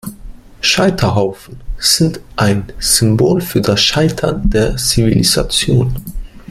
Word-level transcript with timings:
Scheiterhaufen 0.61 1.61
sind 1.77 2.21
ein 2.35 2.73
Symbol 2.79 3.39
für 3.39 3.61
das 3.61 3.83
Scheitern 3.83 4.41
der 4.49 4.75
Zivilisation. 4.77 5.95